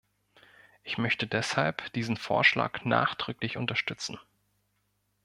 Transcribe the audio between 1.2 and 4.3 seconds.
deshalb diesen Vorschlag nachdrücklich unterstützen.